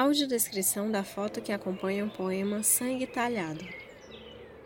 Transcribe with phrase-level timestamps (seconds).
[0.00, 3.62] Audiodescrição da foto que acompanha o poema Sangue Talhado.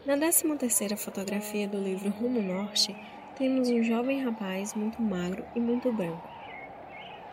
[0.06, 2.94] Na 13ª fotografia do livro Rumo Norte,
[3.36, 6.22] temos um jovem rapaz muito magro e muito branco.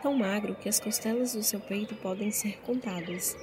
[0.02, 3.36] Tão magro que as costelas do seu peito podem ser contadas.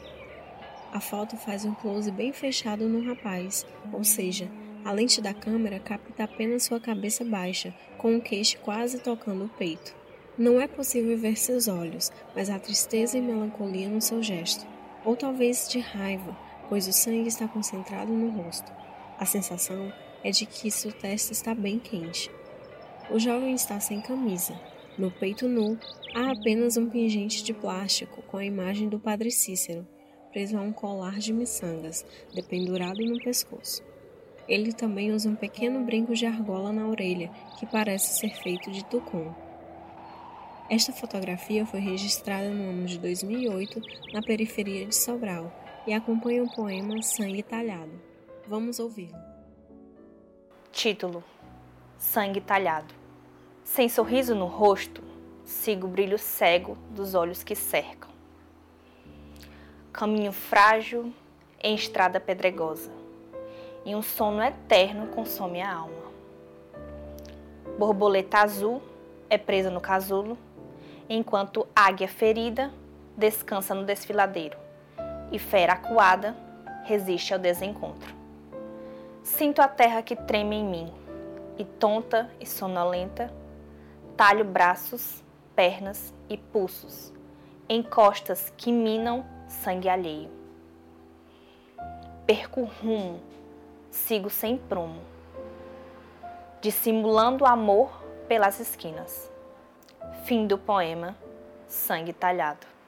[0.92, 4.52] A foto faz um close bem fechado no rapaz, ou seja,
[4.84, 9.50] a lente da câmera capta apenas sua cabeça baixa, com o queixo quase tocando o
[9.58, 9.96] peito.
[10.40, 14.66] Não é possível ver seus olhos, mas há tristeza e melancolia no seu gesto,
[15.04, 16.34] ou talvez de raiva,
[16.70, 18.72] pois o sangue está concentrado no rosto.
[19.18, 19.92] A sensação
[20.24, 22.32] é de que sua testa está bem quente.
[23.12, 24.58] O jovem está sem camisa.
[24.98, 25.78] No peito nu,
[26.16, 29.86] há apenas um pingente de plástico com a imagem do Padre Cícero,
[30.32, 33.84] preso a um colar de miçangas, dependurado no pescoço.
[34.48, 37.30] Ele também usa um pequeno brinco de argola na orelha,
[37.60, 39.34] que parece ser feito de tucum.
[40.70, 43.82] Esta fotografia foi registrada no ano de 2008
[44.14, 45.52] na periferia de Sobral
[45.88, 48.00] e acompanha o poema Sangue Talhado.
[48.48, 49.18] Vamos ouvi-lo.
[50.72, 51.24] Título:
[51.98, 52.94] Sangue Talhado.
[53.64, 55.04] Sem sorriso no rosto,
[55.44, 58.10] sigo o brilho cego dos olhos que cercam
[60.00, 61.14] caminho frágil
[61.62, 62.90] em estrada pedregosa,
[63.84, 66.10] e um sono eterno consome a alma.
[67.78, 68.82] Borboleta azul
[69.30, 70.38] é presa no casulo,
[71.10, 72.72] enquanto águia ferida
[73.18, 74.58] descansa no desfiladeiro,
[75.32, 76.38] e fera acuada
[76.84, 78.16] resiste ao desencontro.
[79.24, 80.94] Sinto a terra que treme em mim,
[81.58, 83.34] e tonta e sonolenta,
[84.16, 85.24] talho braços,
[85.56, 87.12] pernas e pulsos,
[87.68, 90.30] em costas que minam sangue alheio.
[92.26, 93.20] Perco rumo,
[93.90, 95.02] sigo sem prumo,
[96.62, 97.92] dissimulando amor
[98.28, 99.29] pelas esquinas.
[100.26, 101.16] Fim do poema
[101.68, 102.79] Sangue Talhado.